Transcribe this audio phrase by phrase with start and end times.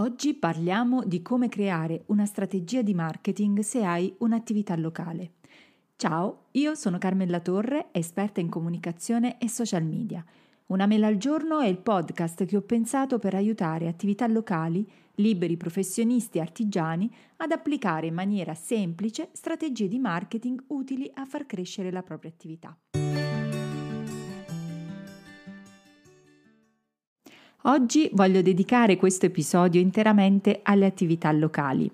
[0.00, 5.32] Oggi parliamo di come creare una strategia di marketing se hai un'attività locale.
[5.96, 10.24] Ciao, io sono Carmella Torre, esperta in comunicazione e social media.
[10.68, 15.58] Una mela al giorno è il podcast che ho pensato per aiutare attività locali, liberi
[15.58, 21.90] professionisti e artigiani ad applicare in maniera semplice strategie di marketing utili a far crescere
[21.90, 22.74] la propria attività.
[27.64, 31.90] Oggi voglio dedicare questo episodio interamente alle attività locali.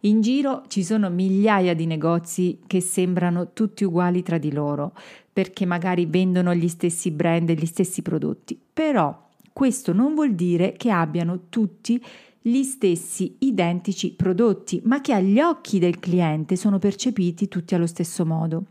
[0.00, 4.92] In giro ci sono migliaia di negozi che sembrano tutti uguali tra di loro,
[5.32, 10.74] perché magari vendono gli stessi brand e gli stessi prodotti, però questo non vuol dire
[10.76, 11.98] che abbiano tutti
[12.42, 18.26] gli stessi identici prodotti, ma che agli occhi del cliente sono percepiti tutti allo stesso
[18.26, 18.64] modo.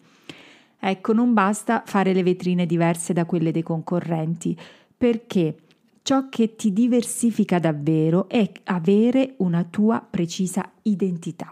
[0.79, 4.55] Ecco, non basta fare le vetrine diverse da quelle dei concorrenti,
[4.95, 5.55] perché
[6.05, 11.51] Ciò che ti diversifica davvero è avere una tua precisa identità.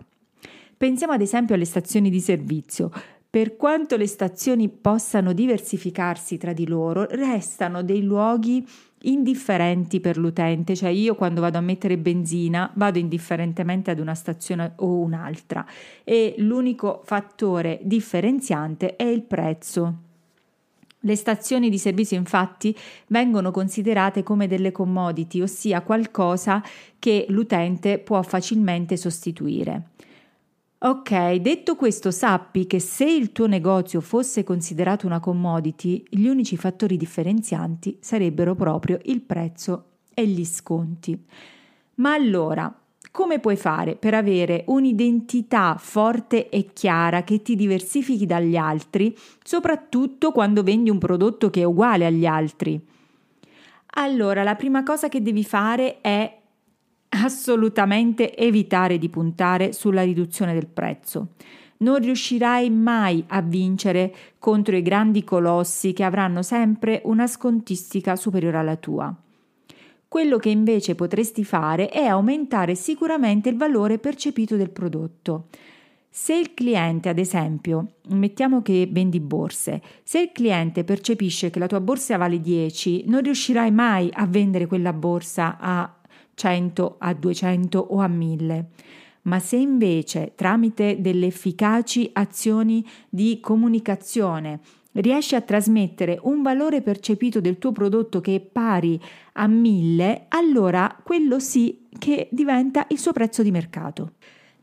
[0.77, 2.91] Pensiamo ad esempio alle stazioni di servizio.
[3.27, 8.63] Per quanto le stazioni possano diversificarsi tra di loro, restano dei luoghi
[9.01, 14.73] indifferenti per l'utente, cioè io quando vado a mettere benzina vado indifferentemente ad una stazione
[14.75, 15.65] o un'altra
[16.03, 20.02] e l'unico fattore differenziante è il prezzo.
[21.05, 22.73] Le stazioni di servizio infatti
[23.07, 26.63] vengono considerate come delle commodity, ossia qualcosa
[26.97, 29.89] che l'utente può facilmente sostituire.
[30.85, 36.55] Ok, detto questo, sappi che se il tuo negozio fosse considerato una commodity, gli unici
[36.55, 41.21] fattori differenzianti sarebbero proprio il prezzo e gli sconti.
[41.95, 42.73] Ma allora,
[43.13, 50.31] come puoi fare per avere un'identità forte e chiara che ti diversifichi dagli altri, soprattutto
[50.31, 52.83] quando vendi un prodotto che è uguale agli altri?
[53.97, 56.39] Allora, la prima cosa che devi fare è
[57.09, 61.33] assolutamente evitare di puntare sulla riduzione del prezzo.
[61.77, 68.57] Non riuscirai mai a vincere contro i grandi colossi che avranno sempre una scontistica superiore
[68.57, 69.15] alla tua.
[70.13, 75.47] Quello che invece potresti fare è aumentare sicuramente il valore percepito del prodotto.
[76.07, 81.65] Se il cliente, ad esempio, mettiamo che vendi borse, se il cliente percepisce che la
[81.65, 85.91] tua borsa vale 10, non riuscirai mai a vendere quella borsa a
[86.35, 88.69] 100, a 200 o a 1000.
[89.23, 94.59] Ma se invece tramite delle efficaci azioni di comunicazione
[94.93, 98.99] riesci a trasmettere un valore percepito del tuo prodotto che è pari
[99.33, 104.13] a 1000, allora quello sì che diventa il suo prezzo di mercato.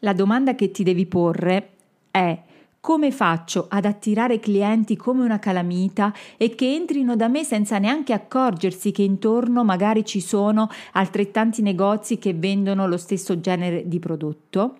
[0.00, 1.70] La domanda che ti devi porre
[2.10, 2.42] è
[2.80, 8.14] come faccio ad attirare clienti come una calamita e che entrino da me senza neanche
[8.14, 14.78] accorgersi che intorno magari ci sono altrettanti negozi che vendono lo stesso genere di prodotto?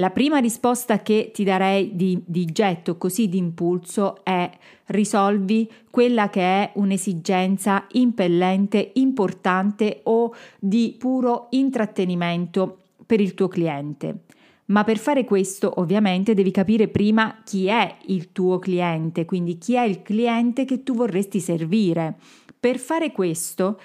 [0.00, 4.48] La prima risposta che ti darei di, di getto, così di impulso, è
[4.86, 14.20] risolvi quella che è un'esigenza impellente, importante o di puro intrattenimento per il tuo cliente.
[14.66, 19.74] Ma per fare questo ovviamente devi capire prima chi è il tuo cliente, quindi chi
[19.74, 22.14] è il cliente che tu vorresti servire.
[22.60, 23.80] Per fare questo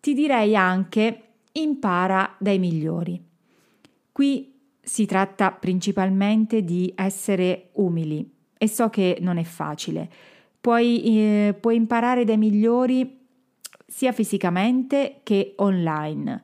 [0.00, 1.22] ti direi anche
[1.52, 3.22] impara dai migliori.
[4.10, 4.53] Qui
[4.84, 10.08] si tratta principalmente di essere umili e so che non è facile.
[10.60, 13.18] Puoi, eh, puoi imparare dai migliori
[13.86, 16.42] sia fisicamente che online,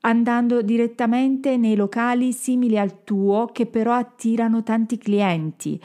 [0.00, 5.80] andando direttamente nei locali simili al tuo che però attirano tanti clienti.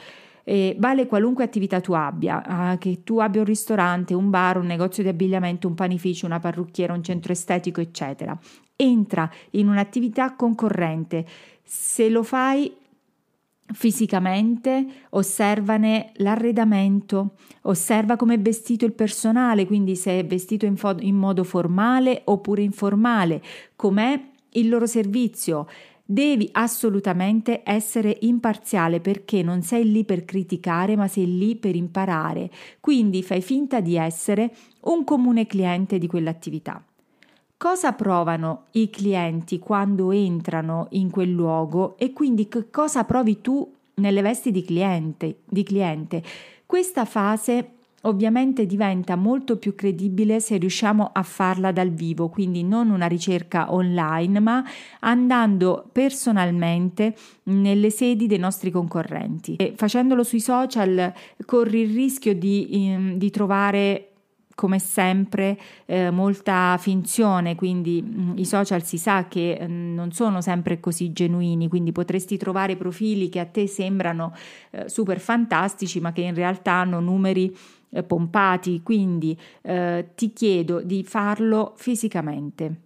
[0.48, 4.66] Eh, vale qualunque attività tu abbia, eh, che tu abbia un ristorante, un bar, un
[4.66, 8.38] negozio di abbigliamento, un panificio, una parrucchiera, un centro estetico, eccetera.
[8.76, 11.26] Entra in un'attività concorrente
[11.64, 12.72] se lo fai
[13.72, 21.00] fisicamente, osservane l'arredamento, osserva come è vestito il personale, quindi se è vestito in, fo-
[21.00, 23.42] in modo formale oppure informale,
[23.74, 24.20] com'è
[24.50, 25.66] il loro servizio.
[26.08, 32.48] Devi assolutamente essere imparziale perché non sei lì per criticare, ma sei lì per imparare.
[32.78, 36.80] Quindi fai finta di essere un comune cliente di quell'attività.
[37.56, 43.68] Cosa provano i clienti quando entrano in quel luogo e quindi che cosa provi tu
[43.94, 46.22] nelle vesti di cliente, di cliente?
[46.64, 52.90] Questa fase ovviamente diventa molto più credibile se riusciamo a farla dal vivo, quindi non
[52.90, 54.64] una ricerca online, ma
[55.00, 57.14] andando personalmente
[57.44, 59.56] nelle sedi dei nostri concorrenti.
[59.56, 61.12] E facendolo sui social
[61.44, 64.10] corri il rischio di, di trovare
[64.56, 69.94] come sempre eh, molta finzione, quindi mh, mm, i social si sa che mh, mm,
[69.94, 74.34] non sono sempre così genuini, quindi potresti trovare profili che a te sembrano
[74.70, 77.54] eh, super fantastici, ma che in realtà hanno numeri
[77.90, 82.80] eh, pompati, quindi eh, ti chiedo di farlo fisicamente.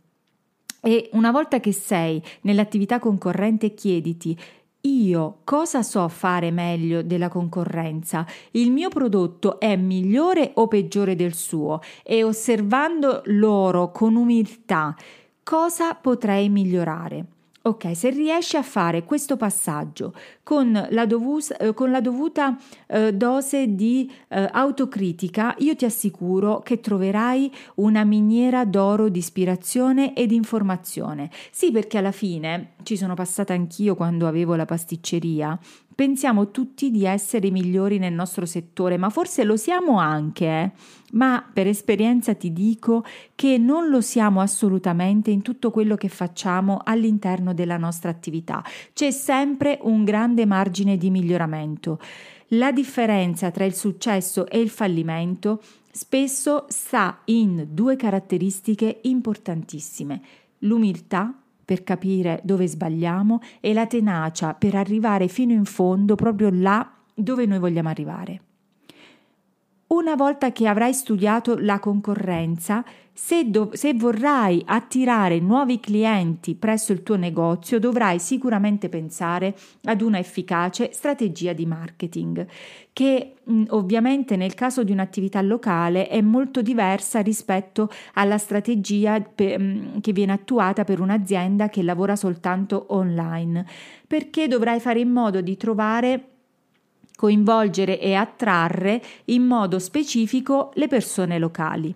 [0.82, 4.36] E una volta che sei nell'attività concorrente, chiediti
[4.82, 8.26] io cosa so fare meglio della concorrenza?
[8.52, 11.80] Il mio prodotto è migliore o peggiore del suo?
[12.02, 14.94] E osservando loro con umiltà,
[15.42, 17.26] cosa potrei migliorare?
[17.62, 23.12] Ok, se riesci a fare questo passaggio con la, dovus- eh, con la dovuta eh,
[23.12, 30.32] dose di eh, autocritica, io ti assicuro che troverai una miniera d'oro di ispirazione ed
[30.32, 31.28] informazione.
[31.50, 35.58] Sì, perché alla fine ci sono passata anch'io quando avevo la pasticceria
[36.00, 40.70] pensiamo tutti di essere migliori nel nostro settore, ma forse lo siamo anche, eh?
[41.12, 43.04] ma per esperienza ti dico
[43.34, 48.64] che non lo siamo assolutamente in tutto quello che facciamo all'interno della nostra attività.
[48.94, 52.00] C'è sempre un grande margine di miglioramento.
[52.52, 55.60] La differenza tra il successo e il fallimento
[55.92, 60.22] spesso sta in due caratteristiche importantissime,
[60.60, 61.34] l'umiltà
[61.70, 66.84] per capire dove sbagliamo e la tenacia per arrivare fino in fondo, proprio là
[67.14, 68.40] dove noi vogliamo arrivare.
[69.92, 76.92] Una volta che avrai studiato la concorrenza, se, dov- se, vorrai attirare nuovi clienti presso
[76.92, 79.52] il tuo negozio, dovrai sicuramente pensare
[79.82, 82.46] ad una efficace strategia di marketing,
[82.92, 89.58] che mh, ovviamente nel caso di un'attività locale è molto diversa rispetto alla strategia pe-
[89.58, 93.66] mh, che viene attuata per un'azienda che lavora soltanto online,
[94.06, 96.29] perché dovrai fare in modo di trovare
[97.20, 101.94] coinvolgere e attrarre in modo specifico le persone locali.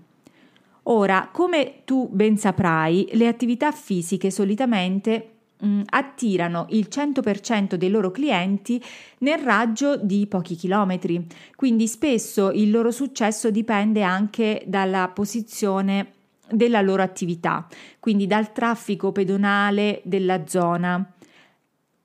[0.83, 5.29] Ora, come tu ben saprai, le attività fisiche solitamente
[5.61, 8.79] mh, mm, attirano il 100% dei loro clienti
[9.21, 11.27] nel raggio di pochi chilometri,
[11.57, 16.13] quindi spesso il loro successo dipende anche dalla posizione
[16.51, 17.67] della loro attività,
[17.99, 21.15] quindi dal traffico pedonale della zona.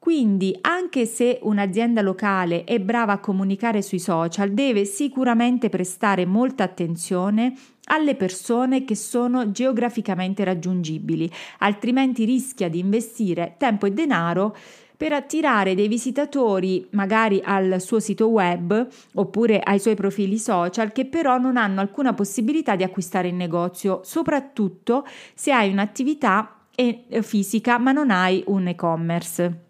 [0.10, 6.64] Quindi, anche se un'azienda locale è brava a comunicare sui social, deve sicuramente prestare molta
[6.64, 7.54] attenzione
[7.84, 11.30] alle persone che sono geograficamente raggiungibili,
[11.60, 14.58] altrimenti rischia di investire tempo e denaro
[14.98, 21.06] per attirare dei visitatori magari al suo sito web oppure ai suoi profili social che
[21.06, 27.78] però non hanno alcuna possibilità di acquistare in negozio, soprattutto se hai un'attività eh, fisica
[27.78, 29.68] ma non hai un e-commerce.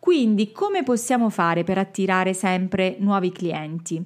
[0.00, 4.04] Quindi come possiamo fare per attirare sempre nuovi clienti?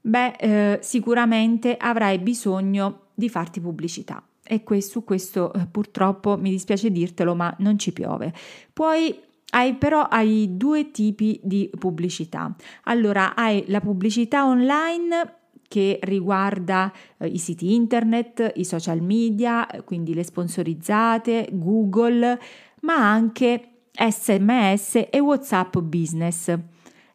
[0.00, 4.22] Beh, eh, sicuramente avrai bisogno di farti pubblicità.
[4.42, 8.32] E questo, su questo eh, purtroppo mi dispiace dirtelo, ma non ci piove.
[8.72, 9.14] Poi
[9.50, 12.54] hai però hai due tipi di pubblicità.
[12.84, 15.34] Allora, hai la pubblicità online
[15.68, 22.40] che riguarda eh, i siti internet, i social media, quindi le sponsorizzate, Google,
[22.80, 23.69] ma anche
[24.00, 26.48] SMS e WhatsApp Business.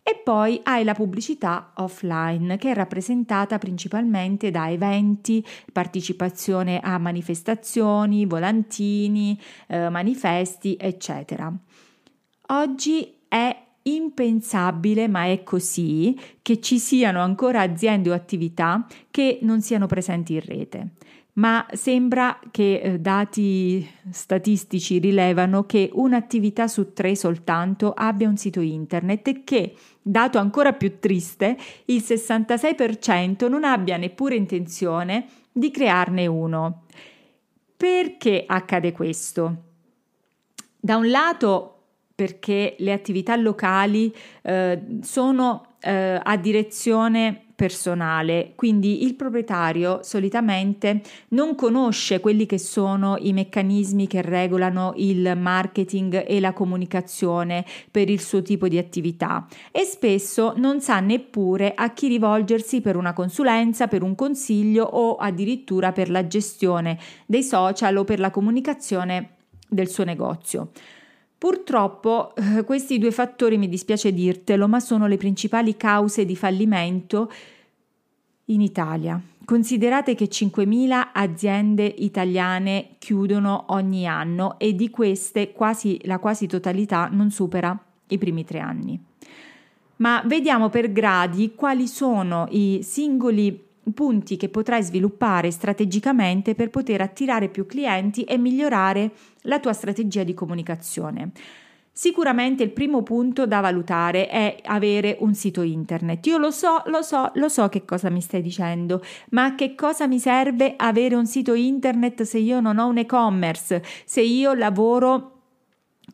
[0.07, 5.43] E poi hai la pubblicità offline che è rappresentata principalmente da eventi,
[5.73, 11.51] partecipazione a manifestazioni, volantini, eh, manifesti, eccetera.
[12.49, 19.61] Oggi è impensabile, ma è così, che ci siano ancora aziende o attività che non
[19.61, 20.89] siano presenti in rete
[21.35, 28.61] ma sembra che eh, dati statistici rilevano che un'attività su tre soltanto abbia un sito
[28.61, 36.25] internet e che, dato ancora più triste, il 66% non abbia neppure intenzione di crearne
[36.27, 36.83] uno.
[37.75, 39.55] Perché accade questo?
[40.79, 41.74] Da un lato
[42.15, 51.55] perché le attività locali eh, sono eh, a direzione personale, quindi il proprietario solitamente non
[51.55, 58.19] conosce quelli che sono i meccanismi che regolano il marketing e la comunicazione per il
[58.19, 63.87] suo tipo di attività e spesso non sa neppure a chi rivolgersi per una consulenza,
[63.87, 69.29] per un consiglio o addirittura per la gestione dei social o per la comunicazione
[69.69, 70.71] del suo negozio.
[71.45, 77.31] Purtroppo eh, questi due fattori, mi dispiace dirtelo, ma sono le principali cause di fallimento
[78.45, 79.21] in Italia.
[79.45, 87.09] Considerate che 5.000 aziende italiane chiudono ogni anno e di queste quasi, la quasi totalità
[87.11, 88.99] non supera i primi tre anni.
[89.97, 97.01] Ma vediamo per gradi quali sono i singoli punti che potrai sviluppare strategicamente per poter
[97.01, 99.11] attirare più clienti e migliorare
[99.41, 101.31] la tua strategia di comunicazione.
[101.97, 106.25] Sicuramente il primo punto da valutare è avere un sito internet.
[106.25, 110.05] Io lo so, lo so, lo so che cosa mi stai dicendo, ma che cosa
[110.05, 115.34] mi serve avere un sito internet se io non ho un e-commerce, se io lavoro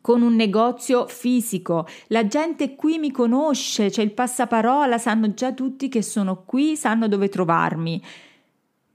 [0.00, 1.86] con un negozio fisico.
[2.08, 7.08] La gente qui mi conosce, c'è il passaparola, sanno già tutti che sono qui, sanno
[7.08, 8.02] dove trovarmi.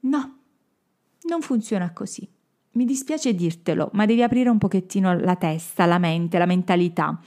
[0.02, 0.38] No,
[1.24, 2.28] non funziona così.
[2.72, 7.20] Mi dispiace dirtelo, ma devi aprire un pochettino la testa, la mente, la mentalità.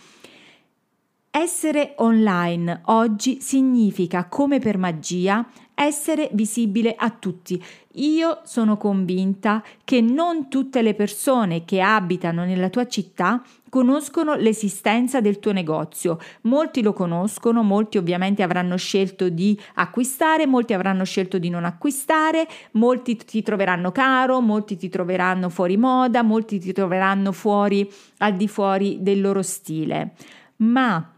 [1.33, 5.47] Essere online oggi significa, come per magia,
[5.81, 7.63] essere visibile a tutti.
[7.95, 15.21] Io sono convinta che non tutte le persone che abitano nella tua città conoscono l'esistenza
[15.21, 16.19] del tuo negozio.
[16.43, 22.47] Molti lo conoscono, molti ovviamente avranno scelto di acquistare, molti avranno scelto di non acquistare,
[22.73, 28.49] molti ti troveranno caro, molti ti troveranno fuori moda, molti ti troveranno fuori al di
[28.49, 30.13] fuori del loro stile.
[30.57, 31.13] Ma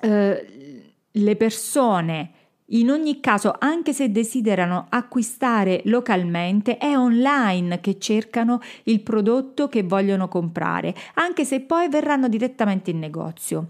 [0.00, 0.46] eh,
[1.10, 2.30] le persone
[2.74, 9.82] in ogni caso, anche se desiderano acquistare localmente, è online che cercano il prodotto che
[9.82, 13.68] vogliono comprare, anche se poi verranno direttamente in negozio.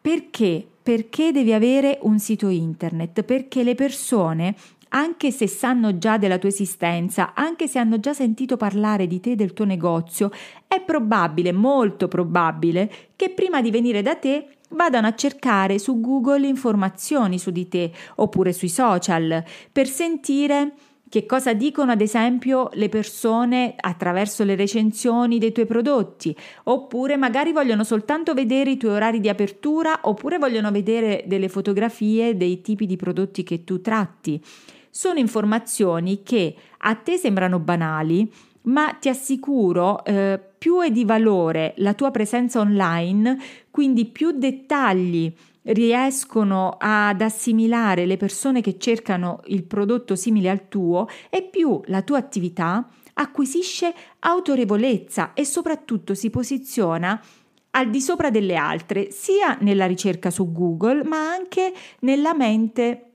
[0.00, 0.66] Perché?
[0.82, 3.22] Perché devi avere un sito internet?
[3.22, 4.54] Perché le persone
[4.90, 9.32] anche se sanno già della tua esistenza, anche se hanno già sentito parlare di te
[9.32, 10.30] e del tuo negozio,
[10.66, 16.46] è probabile, molto probabile, che prima di venire da te vadano a cercare su Google
[16.46, 20.72] informazioni su di te oppure sui social per sentire
[21.08, 27.52] che cosa dicono ad esempio le persone attraverso le recensioni dei tuoi prodotti, oppure magari
[27.52, 32.86] vogliono soltanto vedere i tuoi orari di apertura, oppure vogliono vedere delle fotografie dei tipi
[32.86, 34.42] di prodotti che tu tratti.
[34.90, 38.30] Sono informazioni che a te sembrano banali,
[38.62, 43.38] ma ti assicuro eh, più è di valore la tua presenza online,
[43.70, 45.32] quindi più dettagli
[45.62, 52.02] riescono ad assimilare le persone che cercano il prodotto simile al tuo e più la
[52.02, 57.22] tua attività acquisisce autorevolezza e soprattutto si posiziona
[57.70, 63.10] al di sopra delle altre, sia nella ricerca su Google, ma anche nella mente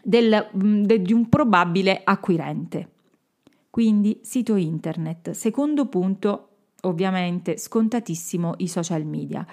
[0.00, 2.90] del, de, di un probabile acquirente.
[3.70, 5.30] Quindi sito internet.
[5.30, 6.49] Secondo punto,
[6.82, 9.46] ovviamente scontatissimo i social media.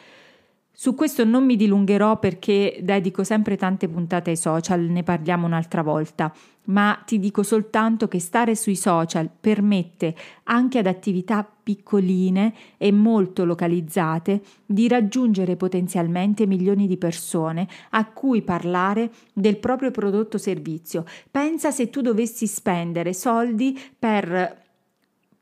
[0.79, 5.81] Su questo non mi dilungherò perché dedico sempre tante puntate ai social, ne parliamo un'altra
[5.81, 6.31] volta,
[6.65, 13.43] ma ti dico soltanto che stare sui social permette anche ad attività piccoline e molto
[13.43, 21.05] localizzate di raggiungere potenzialmente milioni di persone a cui parlare del proprio prodotto o servizio.
[21.31, 24.65] Pensa se tu dovessi spendere soldi per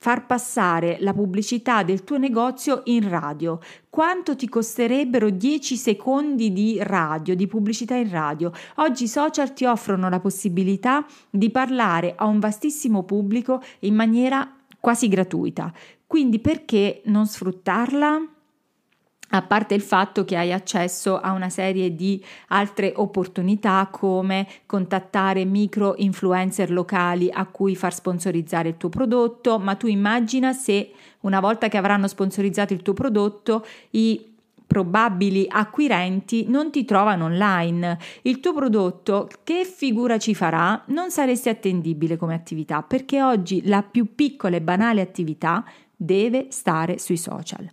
[0.05, 3.57] far passare la pubblicità del tuo negozio in radio.
[3.89, 8.51] Quanto ti costerebbero 10 secondi di radio, di pubblicità in radio?
[8.75, 14.47] Oggi i social ti offrono la possibilità di parlare a un vastissimo pubblico in maniera
[14.79, 15.73] quasi gratuita.
[16.05, 18.34] Quindi perché non sfruttarla?
[19.35, 25.45] A parte il fatto che hai accesso a una serie di altre opportunità come contattare
[25.45, 31.39] micro influencer locali a cui far sponsorizzare il tuo prodotto, ma tu immagina se una
[31.39, 34.33] volta che avranno sponsorizzato il tuo prodotto i
[34.65, 37.97] probabili acquirenti non ti trovano online.
[38.23, 40.83] Il tuo prodotto che figura ci farà?
[40.87, 45.63] Non saresti attendibile come attività perché oggi la più piccola e banale attività
[45.95, 47.69] deve stare sui social.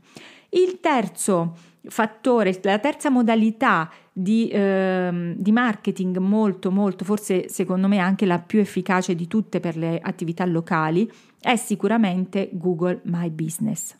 [0.54, 7.98] Il terzo fattore, la terza modalità di, eh, di, marketing molto, molto, forse secondo me
[7.98, 13.96] anche la più efficace di tutte per le attività locali, è sicuramente Google My Business.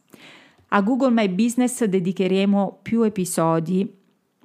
[0.68, 3.90] A Google My Business dedicheremo più episodi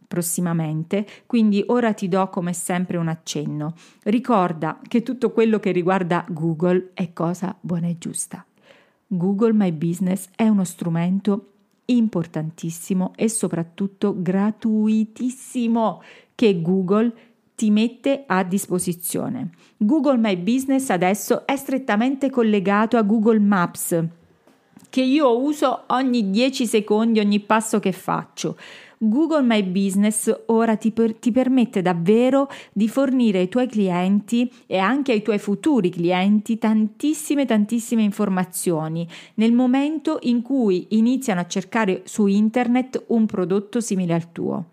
[0.07, 3.73] prossimamente, quindi ora ti do come sempre un accenno.
[4.03, 8.45] Ricorda che tutto quello che riguarda Google è cosa buona e giusta.
[9.07, 11.51] Google My Business è uno strumento
[11.87, 16.01] importantissimo e soprattutto gratuitissimo
[16.35, 17.13] che Google
[17.55, 19.49] ti mette a disposizione.
[19.77, 24.03] Google My Business adesso è strettamente collegato a Google Maps
[24.89, 28.57] che io uso ogni 10 secondi ogni passo che faccio.
[28.99, 34.79] Google My Business ora ti, per, ti, permette davvero di fornire ai tuoi clienti e
[34.79, 42.01] anche ai tuoi futuri clienti tantissime tantissime informazioni nel momento in cui iniziano a cercare
[42.05, 44.65] su internet un prodotto simile al tuo.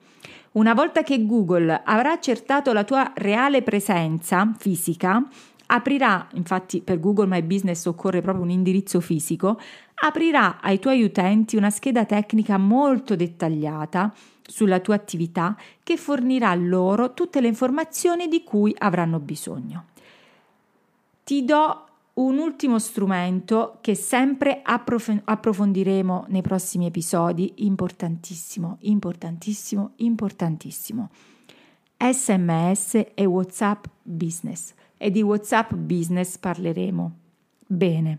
[0.53, 5.23] Una volta che Google avrà accertato la tua reale presenza fisica,
[5.67, 9.59] aprirà, infatti per Google My Business occorre proprio un indirizzo fisico,
[9.95, 14.13] aprirà ai tuoi utenti una scheda tecnica molto dettagliata
[14.47, 19.87] sulla tua attività che fornirà loro tutte le informazioni di cui avranno bisogno.
[21.25, 31.11] Ti do un ultimo strumento che sempre approf- approfondiremo nei prossimi episodi, importantissimo, importantissimo, importantissimo.
[31.97, 37.13] SMS e WhatsApp Business e di WhatsApp Business parleremo.
[37.67, 38.19] Bene.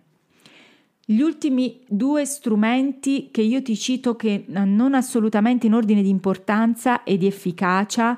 [1.05, 7.03] Gli ultimi due strumenti che io ti cito che non assolutamente in ordine di importanza
[7.03, 8.17] e di efficacia,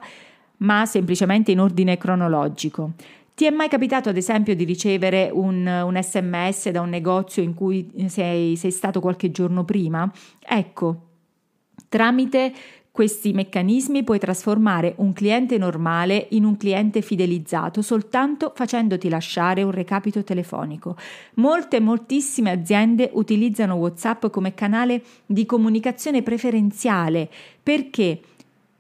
[0.58, 2.94] ma semplicemente in ordine cronologico.
[3.36, 7.54] Ti è mai capitato, ad esempio, di ricevere un, un sms da un negozio in
[7.54, 10.12] cui sei, sei stato qualche giorno prima?
[10.40, 11.02] Ecco,
[11.90, 12.54] tramite
[12.98, 19.70] questi meccanismi puoi trasformare un cliente normale in un cliente fidelizzato soltanto facendoti lasciare un
[19.70, 20.96] recapito telefonico.
[21.36, 27.30] Molte, moltissime aziende utilizzano WhatsApp come canale di comunicazione preferenziale
[27.62, 28.20] perché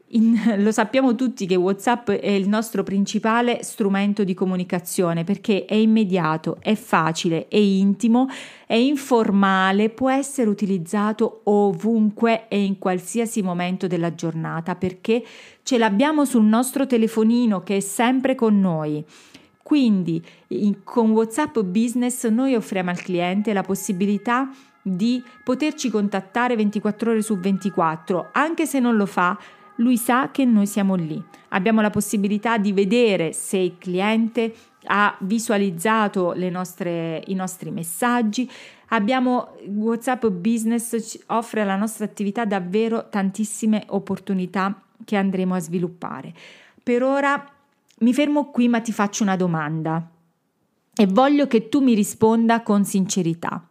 [0.09, 5.73] in, lo sappiamo tutti che WhatsApp è il nostro principale strumento di comunicazione perché è
[5.73, 8.27] immediato, è facile, è intimo,
[8.65, 15.23] è informale, può essere utilizzato ovunque e in qualsiasi momento della giornata perché
[15.63, 19.03] ce l'abbiamo sul nostro telefonino che è sempre con noi.
[19.61, 24.49] Quindi in, con WhatsApp Business noi offriamo al cliente la possibilità
[24.81, 29.37] di poterci contattare 24 ore su 24, anche se non lo fa
[29.77, 31.21] lui sa che noi siamo lì.
[31.49, 34.53] Abbiamo la possibilità di vedere se il cliente
[34.85, 38.49] ha visualizzato nostre, i nostri messaggi.
[38.89, 46.33] Abbiamo WhatsApp Business offre alla nostra attività davvero tantissime opportunità che andremo a sviluppare.
[46.81, 47.51] Per ora
[47.99, 50.09] mi fermo qui, ma ti faccio una domanda
[50.95, 53.67] e voglio che tu mi risponda con sincerità.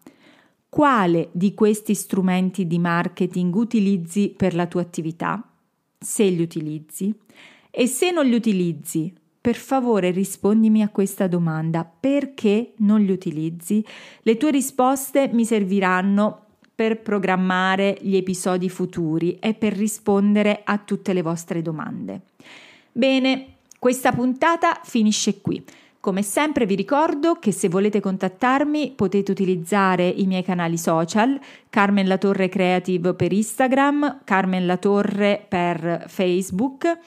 [0.69, 5.43] Quale di questi strumenti di marketing utilizzi per la tua attività?
[5.99, 7.15] Se li utilizzi
[7.71, 11.85] e se non li utilizzi, per favore rispondimi a questa domanda.
[11.85, 13.85] Perché non li utilizzi?
[14.23, 21.13] Le tue risposte mi serviranno per programmare gli episodi futuri e per rispondere a tutte
[21.13, 22.23] le vostre domande.
[22.93, 25.65] Bene, questa puntata finisce qui.
[26.01, 32.07] Come sempre vi ricordo che se volete contattarmi potete utilizzare i miei canali social, Carmen
[32.07, 36.99] La Torre Creative per Instagram, Carmen La Torre per Facebook.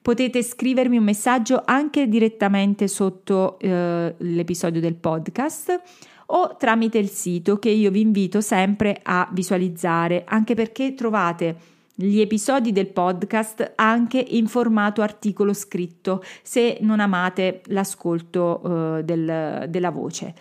[0.00, 5.82] Potete scrivermi un messaggio anche direttamente sotto eh, l'episodio del podcast
[6.26, 11.56] o tramite il sito che io vi invito sempre a visualizzare, anche perché trovate
[12.00, 19.64] gli episodi del podcast anche in formato articolo scritto se non amate l'ascolto eh, del,
[19.68, 20.32] della voce.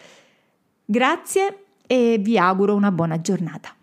[0.86, 3.74] Grazie e vi auguro una buona giornata.